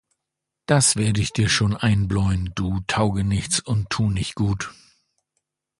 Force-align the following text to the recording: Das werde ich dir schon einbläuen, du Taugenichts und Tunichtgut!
Das 0.65 0.95
werde 0.95 1.21
ich 1.21 1.31
dir 1.31 1.47
schon 1.47 1.77
einbläuen, 1.77 2.51
du 2.55 2.79
Taugenichts 2.87 3.59
und 3.59 3.91
Tunichtgut! 3.91 4.73